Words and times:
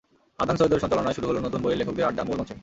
আদনান 0.41 0.57
সৈয়দের 0.59 0.81
সঞ্চালনায় 0.83 1.15
শুরু 1.17 1.25
হলো 1.29 1.39
নতুন 1.45 1.59
বইয়ের 1.63 1.79
লেখকদের 1.79 2.07
আড্ডা, 2.09 2.23
মূল 2.27 2.37
মঞ্চে। 2.39 2.55